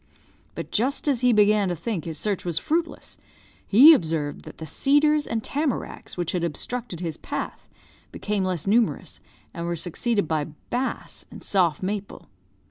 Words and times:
But 0.55 0.71
just 0.71 1.07
as 1.07 1.21
he 1.21 1.31
began 1.31 1.69
to 1.69 1.75
think 1.75 2.05
his 2.05 2.17
search 2.17 2.43
was 2.43 2.57
fruitless 2.57 3.19
he 3.67 3.93
observed 3.93 4.45
that 4.45 4.57
the 4.57 4.65
cedars 4.65 5.27
and 5.27 5.43
tamaracks 5.43 6.17
which 6.17 6.31
had 6.31 6.43
obstructed 6.43 7.01
his 7.01 7.17
path 7.17 7.67
became 8.11 8.43
less 8.43 8.65
numerous, 8.65 9.19
and 9.53 9.67
were 9.67 9.75
succeeded 9.75 10.27
by 10.27 10.45
bass 10.71 11.25
and 11.29 11.43
soft 11.43 11.83
maple. 11.83 12.29